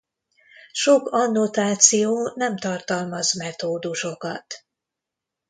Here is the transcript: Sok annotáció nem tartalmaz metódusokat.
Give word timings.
Sok 0.71 1.07
annotáció 1.13 2.31
nem 2.35 2.55
tartalmaz 2.57 3.33
metódusokat. 3.37 4.45